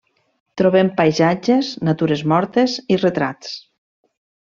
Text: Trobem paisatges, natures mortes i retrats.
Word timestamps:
Trobem 0.61 0.89
paisatges, 1.01 1.71
natures 1.91 2.27
mortes 2.35 2.79
i 2.97 3.01
retrats. 3.07 3.57